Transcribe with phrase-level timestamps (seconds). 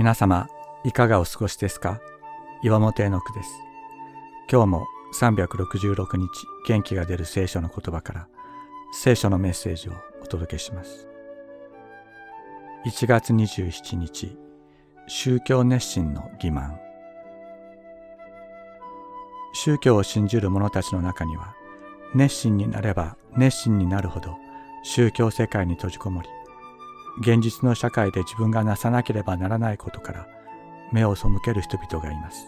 [0.00, 0.48] 皆様、
[0.82, 2.00] いかがお過ごしですか？
[2.62, 3.50] 岩本絵の句です。
[4.50, 6.26] 今日も366日
[6.66, 8.28] 元気が出る聖書の言葉から
[8.92, 9.92] 聖書のメッセージを
[10.22, 11.06] お届けします。
[12.86, 14.38] 1月27日、
[15.06, 16.78] 宗教熱心の欺瞞。
[19.52, 21.52] 宗教を信じる者たちの中には、
[22.14, 24.38] 熱心になれば熱心になるほど
[24.82, 26.28] 宗教世界に閉じこもり、
[27.18, 30.26] 現実の社会で自分がなさなければならないことから
[30.92, 32.46] 目を背ける人々がいます。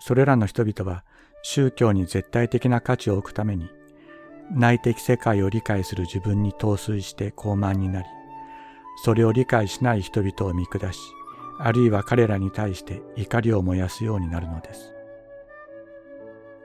[0.00, 1.04] それらの人々は
[1.42, 3.68] 宗教に絶対的な価値を置くために
[4.52, 8.08] 内的世界を理解する自分に陶酔して傲慢になり、
[9.02, 11.00] それを理解しない人々を見下し、
[11.58, 14.92] あるいは彼らに対して怒りを燃やすようになるのです。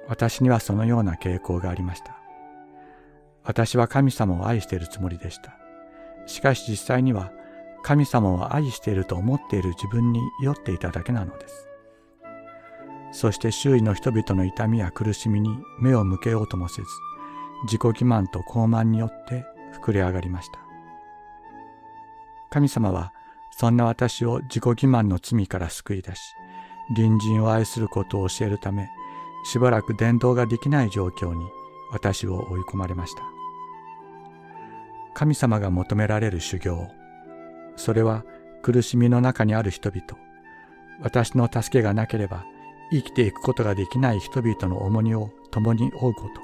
[0.07, 2.20] 私にはそのような傾向がありました。
[3.43, 5.55] 私は神様を愛しているつもりでした。
[6.27, 7.31] しかし実際には
[7.83, 11.67] 神様を愛していると思っている自分に酔っていただけなのです。
[13.11, 16.87] そして周囲の人々の痛みや苦しみに目を向けようともせず、
[17.63, 19.45] 自己欺瞞と傲慢によって
[19.81, 20.59] 膨れ上がりました。
[22.51, 23.11] 神様は
[23.57, 26.21] そんな私を自己欺瞞の罪から救い出し、
[26.95, 28.89] 隣人を愛することを教えるため、
[29.43, 31.45] しばらく伝道ができない状況に
[31.91, 33.23] 私を追い込まれました。
[35.13, 36.87] 神様が求められる修行、
[37.75, 38.23] それは
[38.61, 40.03] 苦しみの中にある人々、
[41.01, 42.45] 私の助けがなければ
[42.91, 46.41] 生きていくことができない人々の重荷を共に負うこと、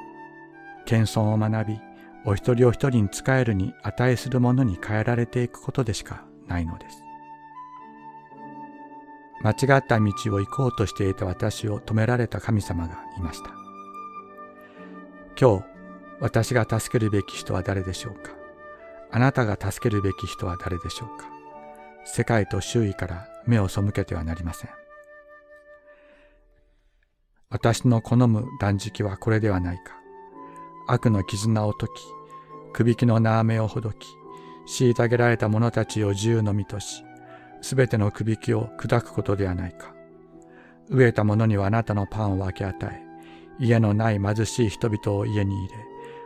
[0.85, 1.79] 謙遜を学び、
[2.25, 7.03] お一人お一人に仕えるに値するものに変えられていくことでしかないのです。
[9.43, 13.51] 間違った道を行こうとしていた私を止められた神様がいました。
[15.39, 15.65] 今日、
[16.19, 18.36] 私が助けるべき人は誰でしょうか？
[19.17, 21.25] あなたが助けるべき人は誰でしょうか？
[22.05, 24.69] 世界と周囲から目を背けてはなりません。
[27.49, 29.95] 私の好む断食はこれではないか。
[30.87, 34.07] 悪の絆を解き、くびきの縄目をほどき、
[34.67, 37.03] 虐げられた者たちを自由の身とし、
[37.63, 39.95] すべてのくびきを砕くことではないか。
[40.91, 43.01] 飢えた者にはあなたのパンを分け与え、
[43.65, 45.73] 家のない貧しい人々を家に入れ、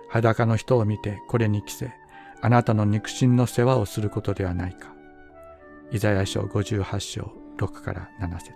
[0.09, 1.93] 裸の人を見てこれに着せ、
[2.41, 4.91] あなたの肉親の世話をすることではないか。
[5.91, 8.52] イザヤ書58章6から7節